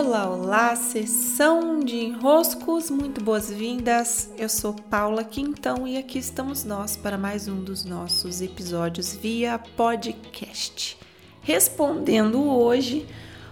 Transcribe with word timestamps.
Olá, 0.00 0.30
olá, 0.30 0.76
sessão 0.76 1.80
de 1.80 1.96
enroscos, 1.96 2.88
muito 2.88 3.20
boas-vindas. 3.20 4.30
Eu 4.38 4.48
sou 4.48 4.72
Paula 4.72 5.24
Quintão 5.24 5.88
e 5.88 5.98
aqui 5.98 6.20
estamos 6.20 6.62
nós 6.62 6.96
para 6.96 7.18
mais 7.18 7.48
um 7.48 7.64
dos 7.64 7.84
nossos 7.84 8.40
episódios 8.40 9.12
via 9.16 9.58
podcast. 9.58 10.96
Respondendo 11.42 12.40
hoje 12.40 13.08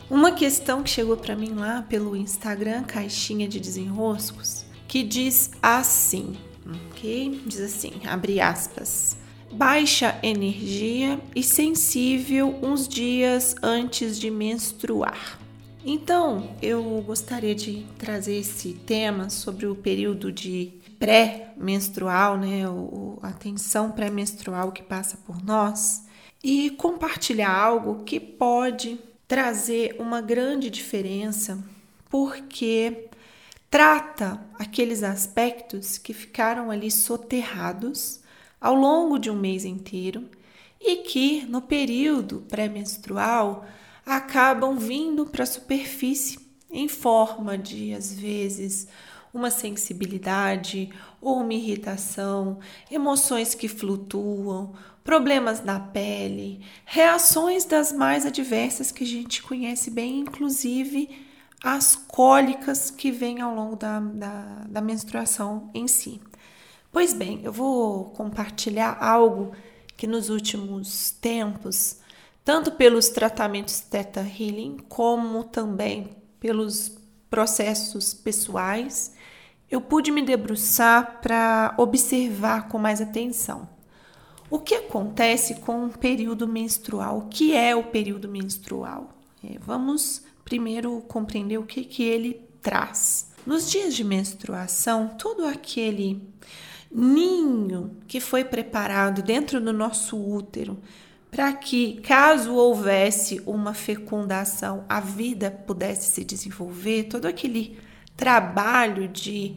uma 0.08 0.30
questão 0.30 0.84
que 0.84 0.90
chegou 0.90 1.16
para 1.16 1.34
mim 1.34 1.52
lá 1.52 1.82
pelo 1.82 2.14
Instagram, 2.14 2.84
caixinha 2.84 3.48
de 3.48 3.58
desenroscos, 3.58 4.64
que 4.86 5.02
diz 5.02 5.50
assim, 5.60 6.36
ok? 6.92 7.42
Diz 7.44 7.60
assim, 7.60 7.90
abre 8.06 8.40
aspas. 8.40 9.16
Baixa 9.50 10.16
energia 10.22 11.20
e 11.34 11.42
sensível 11.42 12.56
uns 12.62 12.86
dias 12.86 13.56
antes 13.64 14.16
de 14.16 14.30
menstruar. 14.30 15.44
Então, 15.88 16.50
eu 16.60 16.82
gostaria 17.06 17.54
de 17.54 17.86
trazer 17.96 18.38
esse 18.38 18.72
tema 18.72 19.30
sobre 19.30 19.66
o 19.66 19.76
período 19.76 20.32
de 20.32 20.72
pré-menstrual, 20.98 22.36
né, 22.36 22.62
a 23.22 23.30
tensão 23.30 23.92
pré-menstrual 23.92 24.72
que 24.72 24.82
passa 24.82 25.16
por 25.18 25.40
nós 25.44 26.04
e 26.42 26.70
compartilhar 26.70 27.56
algo 27.56 28.02
que 28.02 28.18
pode 28.18 28.98
trazer 29.28 29.94
uma 30.00 30.20
grande 30.20 30.70
diferença, 30.70 31.56
porque 32.10 33.06
trata 33.70 34.40
aqueles 34.58 35.04
aspectos 35.04 35.98
que 35.98 36.12
ficaram 36.12 36.68
ali 36.68 36.90
soterrados 36.90 38.18
ao 38.60 38.74
longo 38.74 39.20
de 39.20 39.30
um 39.30 39.38
mês 39.38 39.64
inteiro 39.64 40.28
e 40.80 40.96
que 40.96 41.46
no 41.46 41.62
período 41.62 42.44
pré-menstrual 42.48 43.64
acabam 44.06 44.78
vindo 44.78 45.26
para 45.26 45.42
a 45.42 45.46
superfície 45.46 46.38
em 46.70 46.86
forma 46.86 47.58
de, 47.58 47.92
às 47.92 48.12
vezes, 48.12 48.86
uma 49.34 49.50
sensibilidade 49.50 50.90
ou 51.20 51.40
uma 51.40 51.52
irritação, 51.52 52.60
emoções 52.90 53.54
que 53.54 53.66
flutuam, 53.66 54.74
problemas 55.02 55.62
na 55.62 55.80
pele, 55.80 56.64
reações 56.84 57.64
das 57.64 57.92
mais 57.92 58.24
adversas 58.24 58.92
que 58.92 59.04
a 59.04 59.06
gente 59.06 59.42
conhece 59.42 59.90
bem, 59.90 60.20
inclusive 60.20 61.26
as 61.62 61.96
cólicas 61.96 62.90
que 62.90 63.10
vêm 63.10 63.40
ao 63.40 63.54
longo 63.54 63.76
da, 63.76 63.98
da, 63.98 64.64
da 64.68 64.80
menstruação 64.80 65.70
em 65.74 65.88
si. 65.88 66.20
Pois 66.92 67.12
bem, 67.12 67.40
eu 67.42 67.52
vou 67.52 68.10
compartilhar 68.10 68.96
algo 69.00 69.52
que 69.96 70.06
nos 70.06 70.28
últimos 70.28 71.10
tempos 71.10 71.98
tanto 72.46 72.70
pelos 72.70 73.08
tratamentos 73.08 73.80
Theta 73.80 74.20
Healing, 74.20 74.76
como 74.88 75.42
também 75.42 76.10
pelos 76.38 76.96
processos 77.28 78.14
pessoais, 78.14 79.12
eu 79.68 79.80
pude 79.80 80.12
me 80.12 80.22
debruçar 80.22 81.20
para 81.20 81.74
observar 81.76 82.68
com 82.68 82.78
mais 82.78 83.00
atenção. 83.00 83.68
O 84.48 84.60
que 84.60 84.76
acontece 84.76 85.56
com 85.56 85.86
o 85.86 85.98
período 85.98 86.46
menstrual? 86.46 87.18
O 87.18 87.26
que 87.26 87.52
é 87.52 87.74
o 87.74 87.82
período 87.82 88.28
menstrual? 88.28 89.18
É, 89.42 89.58
vamos 89.58 90.22
primeiro 90.44 91.00
compreender 91.08 91.58
o 91.58 91.66
que, 91.66 91.82
que 91.82 92.04
ele 92.04 92.48
traz. 92.62 93.28
Nos 93.44 93.68
dias 93.68 93.92
de 93.92 94.04
menstruação, 94.04 95.08
todo 95.18 95.44
aquele 95.44 96.22
ninho 96.92 97.96
que 98.06 98.20
foi 98.20 98.44
preparado 98.44 99.20
dentro 99.20 99.60
do 99.60 99.72
nosso 99.72 100.16
útero 100.16 100.78
para 101.36 101.52
que, 101.52 102.00
caso 102.00 102.54
houvesse 102.54 103.42
uma 103.44 103.74
fecundação, 103.74 104.86
a 104.88 105.00
vida 105.00 105.50
pudesse 105.50 106.10
se 106.10 106.24
desenvolver, 106.24 107.08
todo 107.10 107.26
aquele 107.26 107.78
trabalho 108.16 109.06
de, 109.06 109.54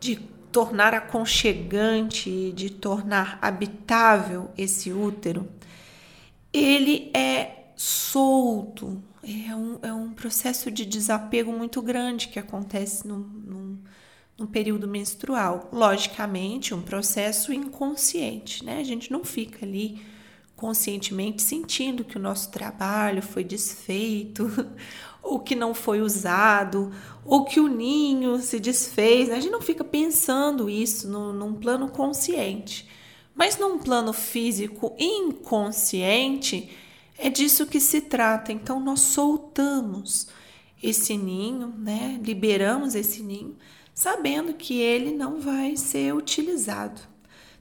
de 0.00 0.16
tornar 0.50 0.94
aconchegante, 0.94 2.50
de 2.52 2.70
tornar 2.70 3.38
habitável 3.42 4.50
esse 4.56 4.90
útero, 4.90 5.46
ele 6.50 7.10
é 7.12 7.72
solto, 7.76 9.02
é 9.22 9.54
um, 9.54 9.78
é 9.82 9.92
um 9.92 10.14
processo 10.14 10.70
de 10.70 10.86
desapego 10.86 11.52
muito 11.52 11.82
grande 11.82 12.28
que 12.28 12.38
acontece 12.38 13.06
no, 13.06 13.18
no, 13.18 14.46
período 14.46 14.88
menstrual. 14.88 15.68
Logicamente, 15.70 16.72
um 16.72 16.80
processo 16.80 17.52
inconsciente, 17.52 18.64
né? 18.64 18.78
A 18.78 18.84
gente 18.84 19.12
não 19.12 19.22
fica 19.22 19.66
ali 19.66 20.00
conscientemente 20.58 21.40
sentindo 21.40 22.04
que 22.04 22.16
o 22.16 22.20
nosso 22.20 22.50
trabalho 22.50 23.22
foi 23.22 23.44
desfeito, 23.44 24.50
ou 25.22 25.38
que 25.38 25.54
não 25.54 25.72
foi 25.72 26.00
usado, 26.00 26.92
ou 27.24 27.44
que 27.44 27.60
o 27.60 27.68
ninho 27.68 28.40
se 28.40 28.58
desfez. 28.58 29.30
A 29.30 29.36
gente 29.36 29.52
não 29.52 29.62
fica 29.62 29.84
pensando 29.84 30.68
isso 30.68 31.08
no, 31.08 31.32
num 31.32 31.54
plano 31.54 31.88
consciente. 31.88 32.88
Mas 33.36 33.56
num 33.56 33.78
plano 33.78 34.12
físico 34.12 34.96
inconsciente, 34.98 36.76
é 37.16 37.30
disso 37.30 37.64
que 37.64 37.78
se 37.78 38.00
trata. 38.00 38.50
Então, 38.50 38.80
nós 38.80 38.98
soltamos 38.98 40.26
esse 40.82 41.16
ninho, 41.16 41.72
né? 41.78 42.18
liberamos 42.20 42.96
esse 42.96 43.22
ninho, 43.22 43.56
sabendo 43.94 44.54
que 44.54 44.80
ele 44.80 45.12
não 45.12 45.40
vai 45.40 45.76
ser 45.76 46.12
utilizado. 46.12 47.00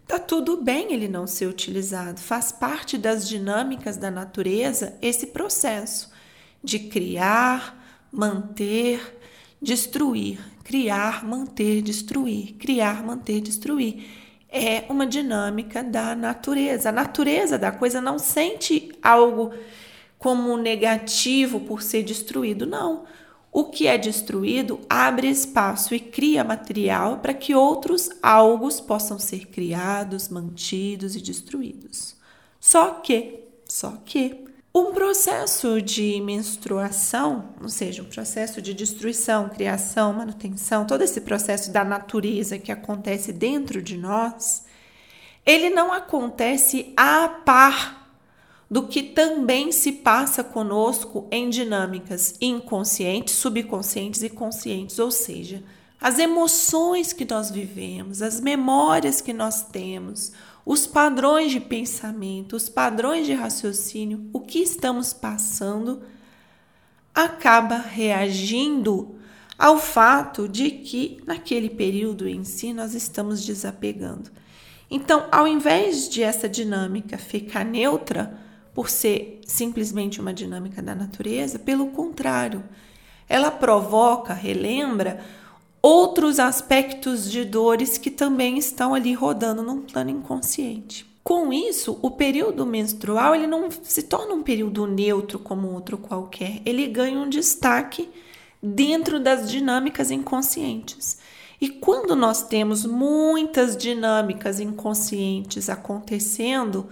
Tá 0.07 0.17
tudo 0.17 0.61
bem 0.63 0.93
ele 0.93 1.09
não 1.09 1.27
ser 1.27 1.47
utilizado, 1.47 2.21
faz 2.21 2.49
parte 2.49 2.97
das 2.97 3.27
dinâmicas 3.27 3.97
da 3.97 4.09
natureza 4.09 4.97
esse 5.01 5.27
processo 5.27 6.09
de 6.63 6.79
criar, 6.79 8.07
manter, 8.09 9.17
destruir, 9.61 10.39
criar, 10.63 11.25
manter, 11.25 11.81
destruir, 11.81 12.53
criar, 12.53 13.03
manter, 13.03 13.41
destruir. 13.41 14.07
É 14.49 14.85
uma 14.89 15.05
dinâmica 15.05 15.83
da 15.83 16.15
natureza. 16.15 16.87
A 16.87 16.93
natureza 16.93 17.57
da 17.57 17.71
coisa 17.71 17.99
não 17.99 18.17
sente 18.17 18.89
algo 19.03 19.53
como 20.17 20.55
negativo 20.55 21.59
por 21.59 21.81
ser 21.81 22.03
destruído, 22.03 22.65
não. 22.65 23.03
O 23.57 23.63
que 23.63 23.87
é 23.87 23.97
destruído 23.97 24.79
abre 24.87 25.27
espaço 25.27 25.95
e 25.95 25.99
cria 25.99 26.43
material 26.43 27.17
para 27.17 27.33
que 27.33 27.55
outros 27.55 28.07
algos 28.21 28.79
possam 28.79 29.17
ser 29.17 29.47
criados, 29.47 30.29
mantidos 30.29 31.15
e 31.15 31.19
destruídos. 31.19 32.15
Só 32.59 32.91
que, 32.99 33.39
só 33.67 33.97
que, 34.05 34.45
um 34.75 34.93
processo 34.93 35.81
de 35.81 36.21
menstruação, 36.21 37.55
ou 37.59 37.67
seja, 37.67 38.03
um 38.03 38.05
processo 38.05 38.61
de 38.61 38.75
destruição, 38.75 39.49
criação, 39.49 40.13
manutenção, 40.13 40.85
todo 40.85 41.01
esse 41.01 41.21
processo 41.21 41.71
da 41.71 41.83
natureza 41.83 42.59
que 42.59 42.71
acontece 42.71 43.33
dentro 43.33 43.81
de 43.81 43.97
nós, 43.97 44.65
ele 45.43 45.71
não 45.71 45.91
acontece 45.91 46.93
a 46.95 47.27
par 47.27 47.96
do 48.69 48.87
que 48.87 49.01
também 49.01 49.71
se 49.71 49.91
passa 49.91 50.43
conosco 50.43 51.27
em 51.31 51.49
dinâmicas 51.49 52.35
inconscientes, 52.41 53.35
subconscientes 53.35 54.23
e 54.23 54.29
conscientes, 54.29 54.99
ou 54.99 55.09
seja, 55.09 55.63
as 55.99 56.19
emoções 56.19 57.13
que 57.13 57.25
nós 57.25 57.49
vivemos, 57.49 58.21
as 58.21 58.39
memórias 58.39 59.21
que 59.21 59.33
nós 59.33 59.63
temos, 59.63 60.31
os 60.65 60.85
padrões 60.85 61.51
de 61.51 61.61
pensamento, 61.61 62.55
os 62.55 62.67
padrões 62.67 63.25
de 63.25 63.33
raciocínio, 63.33 64.29
o 64.33 64.41
que 64.41 64.59
estamos 64.59 65.13
passando, 65.13 66.03
acaba 67.15 67.77
reagindo 67.77 69.15
ao 69.57 69.79
fato 69.79 70.47
de 70.47 70.69
que 70.69 71.19
naquele 71.25 71.69
período 71.69 72.27
em 72.27 72.43
si 72.43 72.73
nós 72.73 72.93
estamos 72.93 73.43
desapegando. 73.43 74.29
Então, 74.91 75.25
ao 75.31 75.47
invés 75.47 76.07
de 76.07 76.21
essa 76.21 76.47
dinâmica 76.47 77.17
ficar 77.17 77.65
neutra, 77.65 78.37
por 78.77 78.91
ser 78.91 79.41
simplesmente 79.43 80.21
uma 80.21 80.31
dinâmica 80.31 80.83
da 80.83 80.93
natureza, 80.93 81.57
pelo 81.57 81.87
contrário, 81.87 82.63
ela 83.27 83.49
provoca, 83.49 84.35
relembra 84.35 85.19
outros 85.81 86.39
aspectos 86.39 87.31
de 87.31 87.43
dores 87.43 87.97
que 87.97 88.11
também 88.11 88.55
estão 88.59 88.93
ali 88.93 89.13
rodando 89.13 89.63
num 89.63 89.81
plano 89.81 90.11
inconsciente. 90.11 91.07
Com 91.23 91.51
isso, 91.51 91.97
o 92.03 92.11
período 92.11 92.67
menstrual 92.67 93.33
ele 93.33 93.47
não 93.47 93.67
se 93.71 94.03
torna 94.03 94.35
um 94.35 94.43
período 94.43 94.85
neutro 94.85 95.39
como 95.39 95.73
outro 95.73 95.97
qualquer, 95.97 96.61
ele 96.63 96.85
ganha 96.85 97.17
um 97.17 97.27
destaque 97.27 98.07
dentro 98.61 99.19
das 99.19 99.49
dinâmicas 99.49 100.11
inconscientes. 100.11 101.17
E 101.59 101.67
quando 101.67 102.15
nós 102.15 102.43
temos 102.43 102.85
muitas 102.85 103.75
dinâmicas 103.75 104.59
inconscientes 104.59 105.67
acontecendo, 105.67 106.87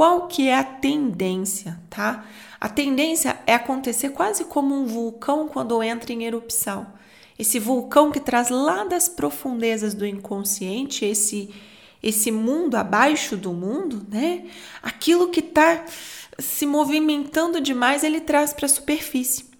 qual 0.00 0.28
que 0.28 0.48
é 0.48 0.56
a 0.56 0.64
tendência, 0.64 1.78
tá? 1.90 2.24
A 2.58 2.70
tendência 2.70 3.38
é 3.46 3.54
acontecer 3.54 4.08
quase 4.08 4.46
como 4.46 4.74
um 4.74 4.86
vulcão 4.86 5.46
quando 5.46 5.82
entra 5.82 6.10
em 6.10 6.24
erupção. 6.24 6.86
Esse 7.38 7.58
vulcão 7.58 8.10
que 8.10 8.18
traz 8.18 8.48
lá 8.48 8.84
das 8.84 9.10
profundezas 9.10 9.92
do 9.92 10.06
inconsciente 10.06 11.04
esse 11.04 11.50
esse 12.02 12.32
mundo 12.32 12.76
abaixo 12.76 13.36
do 13.36 13.52
mundo, 13.52 14.06
né? 14.10 14.46
Aquilo 14.82 15.28
que 15.28 15.40
está 15.40 15.84
se 16.38 16.64
movimentando 16.64 17.60
demais, 17.60 18.02
ele 18.02 18.22
traz 18.22 18.54
para 18.54 18.64
a 18.64 18.70
superfície. 18.70 19.50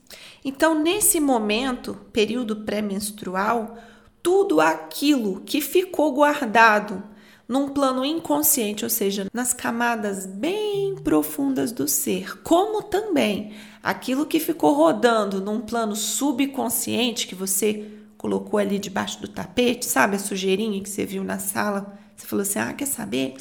Então, 0.42 0.74
nesse 0.74 1.20
momento, 1.20 2.00
período 2.14 2.64
pré-menstrual, 2.64 3.76
tudo 4.22 4.58
aquilo 4.58 5.42
que 5.42 5.60
ficou 5.60 6.14
guardado 6.14 7.09
num 7.50 7.68
plano 7.68 8.04
inconsciente, 8.04 8.84
ou 8.84 8.88
seja, 8.88 9.26
nas 9.34 9.52
camadas 9.52 10.24
bem 10.24 10.94
profundas 10.94 11.72
do 11.72 11.88
ser, 11.88 12.40
como 12.42 12.80
também 12.80 13.54
aquilo 13.82 14.24
que 14.24 14.38
ficou 14.38 14.72
rodando 14.72 15.40
num 15.40 15.60
plano 15.60 15.96
subconsciente 15.96 17.26
que 17.26 17.34
você 17.34 17.90
colocou 18.16 18.56
ali 18.56 18.78
debaixo 18.78 19.20
do 19.20 19.26
tapete, 19.26 19.84
sabe 19.84 20.14
a 20.14 20.18
sujeirinha 20.20 20.80
que 20.80 20.88
você 20.88 21.04
viu 21.04 21.24
na 21.24 21.40
sala? 21.40 21.98
Você 22.16 22.24
falou 22.24 22.42
assim: 22.42 22.60
"Ah, 22.60 22.72
quer 22.72 22.86
saber? 22.86 23.34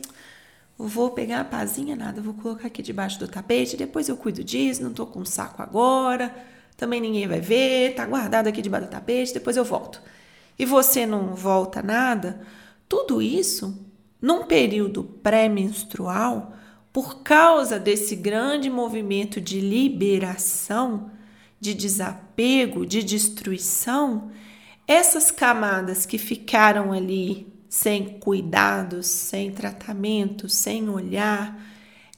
vou 0.76 1.12
pegar 1.12 1.42
a 1.42 1.46
pazinha 1.46 1.96
nada, 1.96 2.20
vou 2.20 2.34
colocar 2.34 2.68
aqui 2.68 2.82
debaixo 2.82 3.20
do 3.20 3.28
tapete, 3.28 3.78
depois 3.78 4.10
eu 4.10 4.18
cuido 4.18 4.44
disso, 4.44 4.82
não 4.82 4.94
tô 4.94 5.06
com 5.06 5.24
saco 5.24 5.62
agora, 5.62 6.34
também 6.78 7.00
ninguém 7.00 7.28
vai 7.28 7.42
ver, 7.42 7.94
tá 7.94 8.06
guardado 8.08 8.48
aqui 8.48 8.62
debaixo 8.62 8.88
do 8.88 8.92
tapete, 8.92 9.36
depois 9.36 9.56
eu 9.56 9.64
volto." 9.64 10.02
E 10.58 10.66
você 10.66 11.06
não 11.06 11.36
volta 11.36 11.84
nada? 11.84 12.42
Tudo 12.88 13.22
isso 13.22 13.89
num 14.22 14.46
período 14.46 15.04
pré-menstrual, 15.04 16.54
por 16.92 17.22
causa 17.22 17.80
desse 17.80 18.16
grande 18.16 18.70
movimento 18.70 19.40
de 19.40 19.62
liberação, 19.62 21.12
de 21.60 21.74
desapego, 21.74 22.86
de 22.86 23.04
destruição, 23.04 24.32
essas 24.88 25.30
camadas 25.30 26.06
que 26.06 26.18
ficaram 26.18 26.92
ali 26.92 27.48
sem 27.70 28.20
cuidados, 28.20 29.06
sem 29.06 29.52
tratamento, 29.52 30.50
sem 30.50 30.90
olhar, 30.90 31.64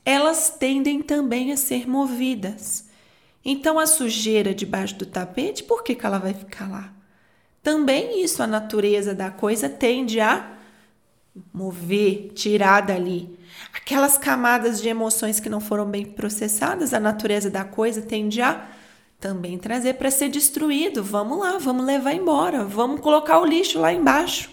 elas 0.06 0.50
tendem 0.50 1.02
também 1.02 1.52
a 1.52 1.58
ser 1.58 1.88
movidas. 1.88 2.90
Então 3.44 3.78
a 3.78 3.86
sujeira 3.86 4.56
debaixo 4.56 4.96
do 4.96 5.06
tapete, 5.06 5.64
por 5.64 5.84
que, 5.84 5.96
que 5.96 6.06
ela 6.06 6.18
vai 6.18 6.34
ficar 6.34 6.70
lá? 6.70 6.94
Também 7.62 8.24
isso, 8.24 8.42
a 8.42 8.48
natureza 8.48 9.14
da 9.14 9.30
coisa 9.30 9.68
tende 9.68 10.20
a 10.20 10.58
mover, 11.54 12.32
tirar 12.34 12.82
dali. 12.82 13.38
Aquelas 13.74 14.18
camadas 14.18 14.82
de 14.82 14.90
emoções 14.90 15.40
que 15.40 15.50
não 15.50 15.62
foram 15.62 15.86
bem 15.86 16.06
processadas, 16.06 16.94
a 16.94 17.00
natureza 17.00 17.50
da 17.50 17.64
coisa 17.64 18.02
tende 18.02 18.42
a 18.42 18.68
também 19.20 19.58
trazer 19.58 19.94
para 19.94 20.12
ser 20.12 20.30
destruído. 20.30 21.04
Vamos 21.04 21.40
lá, 21.40 21.58
vamos 21.58 21.86
levar 21.86 22.14
embora, 22.14 22.66
vamos 22.66 23.02
colocar 23.02 23.40
o 23.40 23.46
lixo 23.46 23.80
lá 23.80 23.94
embaixo. 23.94 24.50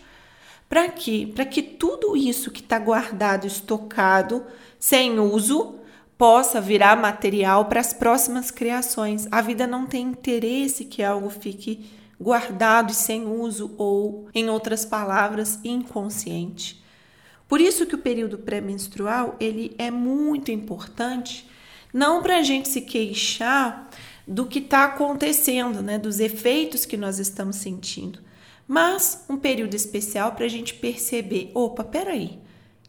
Para 0.69 0.89
quê? 0.89 1.33
Para 1.35 1.47
que 1.47 1.63
tudo 1.63 2.17
isso 2.17 2.51
que 2.51 2.61
está 2.61 2.79
guardado, 2.79 3.47
estocado, 3.47 4.45
sem 4.79 5.19
uso, 5.19 5.77
possa 6.19 6.61
virar 6.61 6.97
material 6.97 7.65
para 7.65 7.81
as 7.81 7.95
próximas 7.95 8.51
criações. 8.51 9.27
A 9.31 9.41
vida 9.41 9.67
não 9.67 9.87
tem 9.87 10.05
interesse 10.05 10.85
que 10.85 11.03
algo 11.03 11.31
fique 11.31 11.89
guardado 12.21 12.91
e 12.91 12.95
sem 12.95 13.27
uso 13.27 13.75
ou, 13.79 14.29
em 14.35 14.49
outras 14.49 14.85
palavras, 14.85 15.59
inconsciente. 15.63 16.83
Por 17.49 17.61
isso 17.61 17.87
que 17.87 17.95
o 17.95 17.99
período 17.99 18.39
pré-menstrual 18.39 19.37
ele 19.41 19.75
é 19.79 19.91
muito 19.91 20.51
importante, 20.51 21.49
não 21.93 22.23
para 22.23 22.39
a 22.39 22.43
gente 22.43 22.69
se 22.69 22.83
queixar 22.83 23.89
do 24.27 24.45
que 24.45 24.59
está 24.59 24.85
acontecendo, 24.85 25.81
né, 25.81 25.99
dos 25.99 26.21
efeitos 26.21 26.85
que 26.85 26.97
nós 26.97 27.19
estamos 27.19 27.57
sentindo, 27.57 28.19
mas 28.67 29.25
um 29.31 29.39
período 29.39 29.75
especial 29.75 30.33
para 30.33 30.45
a 30.45 30.49
gente 30.49 30.75
perceber, 30.75 31.51
opa, 31.55 31.83
peraí, 31.83 32.39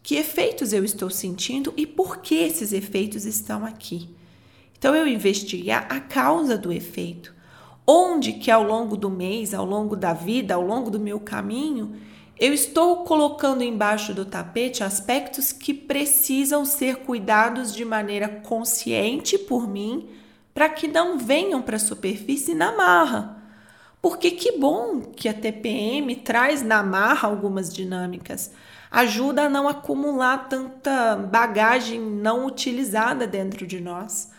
que 0.02 0.16
efeitos 0.16 0.74
eu 0.74 0.84
estou 0.84 1.08
sentindo 1.08 1.72
e 1.76 1.86
por 1.86 2.18
que 2.18 2.34
esses 2.34 2.72
efeitos 2.72 3.24
estão 3.24 3.64
aqui. 3.64 4.10
Então 4.78 4.94
eu 4.94 5.06
investigar 5.06 5.86
a 5.88 6.00
causa 6.00 6.58
do 6.58 6.70
efeito 6.70 7.34
onde 7.86 8.34
que 8.34 8.50
ao 8.50 8.62
longo 8.62 8.96
do 8.96 9.10
mês, 9.10 9.52
ao 9.52 9.64
longo 9.64 9.96
da 9.96 10.12
vida, 10.12 10.54
ao 10.54 10.62
longo 10.62 10.90
do 10.90 11.00
meu 11.00 11.18
caminho, 11.18 11.96
eu 12.40 12.54
estou 12.54 13.04
colocando 13.04 13.62
embaixo 13.62 14.14
do 14.14 14.24
tapete 14.24 14.82
aspectos 14.82 15.52
que 15.52 15.74
precisam 15.74 16.64
ser 16.64 16.96
cuidados 16.96 17.74
de 17.74 17.84
maneira 17.84 18.28
consciente 18.28 19.36
por 19.36 19.68
mim, 19.68 20.08
para 20.54 20.68
que 20.68 20.88
não 20.88 21.18
venham 21.18 21.60
para 21.60 21.76
a 21.76 21.80
superfície 21.80 22.54
na 22.54 22.72
marra. 22.72 23.36
Porque 24.00 24.30
que 24.30 24.52
bom 24.58 25.02
que 25.02 25.28
a 25.28 25.34
TPM 25.34 26.16
traz 26.16 26.62
na 26.62 26.82
marra 26.82 27.28
algumas 27.28 27.72
dinâmicas, 27.72 28.50
ajuda 28.90 29.42
a 29.42 29.48
não 29.50 29.68
acumular 29.68 30.48
tanta 30.48 31.16
bagagem 31.16 32.00
não 32.00 32.46
utilizada 32.46 33.26
dentro 33.26 33.66
de 33.66 33.80
nós. 33.80 34.32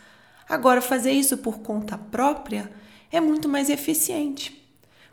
Agora, 0.50 0.82
fazer 0.82 1.12
isso 1.12 1.38
por 1.38 1.60
conta 1.60 1.98
própria 1.98 2.72
é 3.12 3.20
muito 3.20 3.50
mais 3.50 3.70
eficiente. 3.70 4.62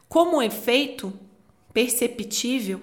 Como 0.09 0.43
efeito 0.43 1.13
perceptível, 1.73 2.81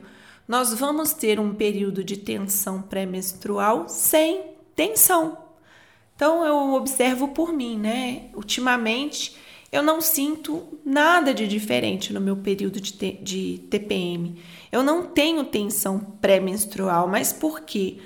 nós 0.47 0.73
vamos 0.73 1.13
ter 1.13 1.39
um 1.39 1.53
período 1.53 2.03
de 2.03 2.17
tensão 2.17 2.81
pré-menstrual 2.81 3.89
sem 3.89 4.43
tensão. 4.75 5.37
Então 6.15 6.45
eu 6.45 6.73
observo 6.73 7.29
por 7.29 7.51
mim, 7.51 7.77
né? 7.77 8.29
Ultimamente 8.33 9.35
eu 9.71 9.83
não 9.83 9.99
sinto 9.99 10.63
nada 10.85 11.33
de 11.33 11.47
diferente 11.47 12.13
no 12.13 12.21
meu 12.21 12.37
período 12.37 12.79
de, 12.79 12.93
de 12.93 13.61
TPM. 13.69 14.41
Eu 14.71 14.83
não 14.83 15.05
tenho 15.05 15.43
tensão 15.43 15.99
pré-menstrual, 15.99 17.07
mas 17.07 17.33
por 17.33 17.61
quê? 17.61 17.97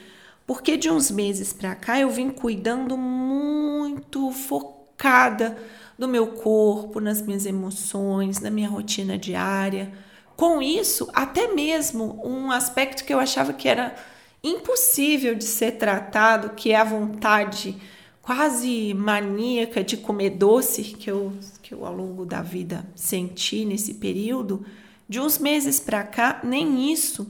Porque 0.47 0.75
de 0.77 0.89
uns 0.89 1.11
meses 1.11 1.53
para 1.53 1.75
cá 1.75 1.99
eu 1.99 2.09
vim 2.09 2.31
cuidando 2.31 2.97
muito 2.97 4.31
focada 4.31 5.57
do 5.99 6.07
meu 6.07 6.27
corpo, 6.27 7.01
nas 7.01 7.21
minhas 7.21 7.45
emoções, 7.45 8.39
na 8.39 8.49
minha 8.49 8.69
rotina 8.69 9.17
diária. 9.17 9.91
Com 10.37 10.61
isso, 10.61 11.09
até 11.13 11.53
mesmo 11.53 12.21
um 12.25 12.49
aspecto 12.49 13.03
que 13.03 13.13
eu 13.13 13.19
achava 13.19 13.51
que 13.51 13.67
era 13.67 13.93
impossível 14.41 15.35
de 15.35 15.43
ser 15.43 15.73
tratado, 15.73 16.51
que 16.51 16.71
é 16.71 16.77
a 16.77 16.85
vontade 16.85 17.75
quase 18.21 18.93
maníaca 18.93 19.83
de 19.83 19.97
comer 19.97 20.29
doce 20.29 20.83
que 20.83 21.11
eu, 21.11 21.33
que 21.61 21.73
eu 21.73 21.85
ao 21.85 21.93
longo 21.93 22.25
da 22.25 22.41
vida 22.41 22.87
senti 22.95 23.65
nesse 23.65 23.95
período, 23.95 24.65
de 25.09 25.19
uns 25.19 25.37
meses 25.37 25.81
para 25.81 26.03
cá, 26.03 26.39
nem 26.43 26.93
isso 26.93 27.29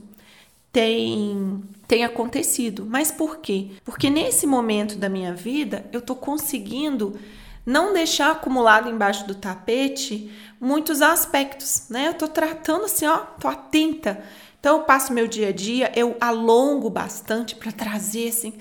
tem, 0.72 1.60
tem 1.88 2.04
acontecido. 2.04 2.86
Mas 2.88 3.10
por 3.10 3.38
quê? 3.38 3.70
Porque 3.84 4.08
nesse 4.08 4.46
momento 4.46 4.96
da 4.96 5.08
minha 5.08 5.34
vida 5.34 5.84
eu 5.92 5.98
estou 5.98 6.14
conseguindo 6.14 7.18
não 7.64 7.92
deixar 7.92 8.32
acumulado 8.32 8.88
embaixo 8.88 9.26
do 9.26 9.34
tapete 9.34 10.32
muitos 10.60 11.00
aspectos, 11.00 11.84
né? 11.88 12.08
Eu 12.08 12.14
tô 12.14 12.28
tratando 12.28 12.84
assim, 12.84 13.06
ó, 13.06 13.18
tô 13.18 13.48
atenta. 13.48 14.22
Então 14.58 14.78
eu 14.78 14.84
passo 14.84 15.12
meu 15.12 15.26
dia 15.26 15.48
a 15.48 15.52
dia, 15.52 15.90
eu 15.96 16.16
alongo 16.20 16.90
bastante 16.90 17.54
para 17.54 17.72
trazer 17.72 18.28
assim 18.28 18.52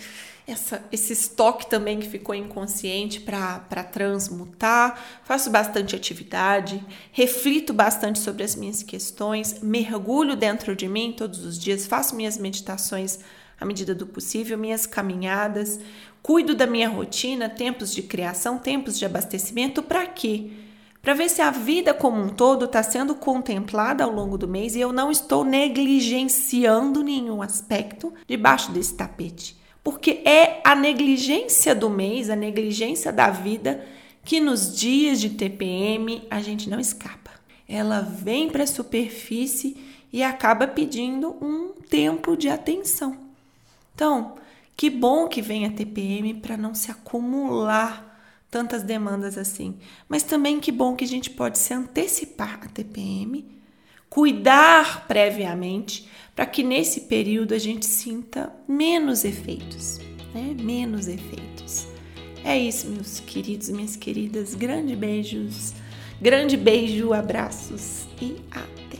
essa, 0.52 0.84
esse 0.92 1.14
estoque 1.14 1.70
também 1.70 2.00
que 2.00 2.10
ficou 2.10 2.34
inconsciente 2.34 3.20
para 3.20 3.84
transmutar. 3.84 5.00
Faço 5.24 5.50
bastante 5.50 5.96
atividade, 5.96 6.84
reflito 7.12 7.74
bastante 7.74 8.20
sobre 8.20 8.44
as 8.44 8.56
minhas 8.56 8.82
questões, 8.82 9.60
mergulho 9.62 10.36
dentro 10.36 10.76
de 10.76 10.88
mim 10.88 11.14
todos 11.16 11.46
os 11.46 11.58
dias, 11.58 11.86
faço 11.86 12.16
minhas 12.16 12.38
meditações 12.38 13.20
à 13.60 13.66
medida 13.66 13.94
do 13.94 14.08
possível, 14.08 14.58
minhas 14.58 14.86
caminhadas, 14.86 15.80
cuido 16.22 16.56
da 16.56 16.66
minha 16.66 16.88
rotina, 16.90 17.50
tempos 17.50 17.94
de 17.94 18.02
criação, 18.02 18.58
tempos 18.58 18.98
de 18.98 19.06
abastecimento, 19.06 19.84
para 19.84 20.06
quê? 20.06 20.52
Para 21.02 21.14
ver 21.14 21.30
se 21.30 21.42
a 21.42 21.50
vida 21.50 21.94
como 21.94 22.22
um 22.22 22.30
todo 22.30 22.66
está 22.66 22.84
sendo 22.84 23.16
contemplada 23.16 24.04
ao 24.04 24.12
longo 24.12 24.38
do 24.38 24.48
mês 24.48 24.76
e 24.76 24.82
eu 24.82 24.92
não 24.92 25.10
estou 25.10 25.46
negligenciando 25.46 27.02
nenhum 27.02 27.42
aspecto 27.42 28.14
debaixo 28.28 28.72
desse 28.72 28.96
tapete. 28.96 29.58
Porque 29.82 30.22
é 30.26 30.62
a 30.64 30.76
negligência 30.76 31.74
do 31.74 31.90
mês, 31.90 32.30
a 32.30 32.36
negligência 32.36 33.14
da 33.14 33.30
vida, 33.30 33.86
que 34.26 34.42
nos 34.42 34.78
dias 34.78 35.22
de 35.22 35.30
TPM 35.30 36.28
a 36.30 36.42
gente 36.42 36.70
não 36.70 36.80
escapa. 36.80 37.32
Ela 37.68 38.02
vem 38.02 38.50
para 38.50 38.66
a 38.66 38.68
superfície 38.68 39.78
e 40.12 40.22
acaba 40.22 40.68
pedindo 40.68 41.30
um 41.42 41.72
tempo 41.90 42.36
de 42.36 42.50
atenção. 42.50 43.29
Então, 44.00 44.36
que 44.78 44.90
bom 44.90 45.28
que 45.28 45.42
vem 45.42 45.66
a 45.66 45.72
TPM 45.72 46.36
para 46.36 46.56
não 46.56 46.74
se 46.74 46.90
acumular 46.90 48.18
tantas 48.50 48.82
demandas 48.82 49.38
assim. 49.38 49.78
Mas 50.08 50.24
também 50.24 50.58
que 50.58 50.72
bom 50.72 50.96
que 50.96 51.04
a 51.04 51.08
gente 51.08 51.30
pode 51.30 51.60
se 51.60 51.74
antecipar 51.74 52.62
a 52.64 52.70
TPM, 52.70 53.46
cuidar 54.10 55.06
previamente 55.06 56.08
para 56.34 56.46
que 56.46 56.64
nesse 56.64 57.02
período 57.02 57.54
a 57.54 57.58
gente 57.58 57.86
sinta 57.86 58.56
menos 58.66 59.26
efeitos, 59.26 60.00
né? 60.34 60.56
Menos 60.64 61.10
efeitos. 61.10 61.86
É 62.42 62.58
isso, 62.58 62.88
meus 62.88 63.20
queridos 63.20 63.68
minhas 63.68 63.98
queridas. 63.98 64.56
Grande 64.56 64.96
beijos, 64.96 65.74
grande 66.22 66.56
beijo, 66.56 67.12
abraços 67.12 68.08
e 68.22 68.38
até. 68.50 68.99